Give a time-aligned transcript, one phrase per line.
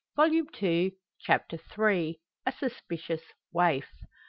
[0.15, 2.19] Volume Two, Chapter III.
[2.47, 3.21] A SUSPICIOUS
[3.53, 3.85] WAIF.